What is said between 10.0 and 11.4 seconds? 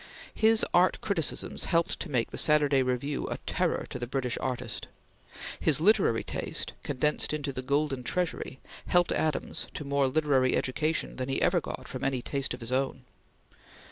literary education than he